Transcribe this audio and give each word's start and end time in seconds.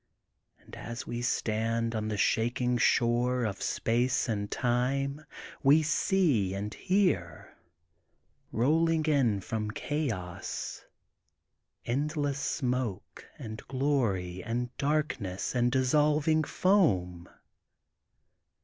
And 0.59 0.75
as 0.75 1.05
we 1.05 1.21
stand 1.21 1.93
on 1.93 2.07
the 2.07 2.17
shaking 2.17 2.79
shore 2.79 3.43
of 3.45 3.61
Space 3.61 4.27
and 4.27 4.49
Time 4.49 5.23
we 5.61 5.83
see 5.83 6.55
and 6.55 6.73
hear, 6.73 7.55
rolling 8.51 9.05
in 9.05 9.41
264 9.41 9.59
THE 9.87 10.07
GOLDEN 10.07 10.07
BOOK 10.07 10.39
OF 10.39 10.43
SPRINGFIELD 10.47 10.75
from 10.79 10.79
Chaos, 10.81 10.85
endless 12.25 12.39
smoke 12.39 13.25
and 13.37 13.67
glory 13.67 14.43
and 14.43 14.75
darkness 14.77 15.53
and 15.53 15.71
dissolving 15.71 16.43
foam. 16.45 17.29